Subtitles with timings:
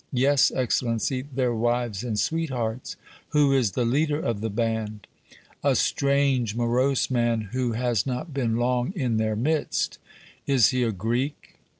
[0.13, 2.95] "Yes, Excellency, their wives and sweethearts."
[3.29, 5.05] "Who is the leader of the band?"
[5.63, 9.99] "A strange, morose man, who has not been long in their midst."
[10.47, 11.59] "Is he a Greek?"